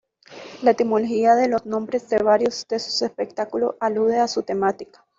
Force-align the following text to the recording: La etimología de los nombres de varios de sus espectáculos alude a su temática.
La 0.63 0.71
etimología 0.71 1.35
de 1.35 1.47
los 1.47 1.67
nombres 1.67 2.09
de 2.09 2.17
varios 2.23 2.65
de 2.67 2.79
sus 2.79 3.03
espectáculos 3.03 3.75
alude 3.79 4.17
a 4.19 4.27
su 4.27 4.41
temática. 4.41 5.05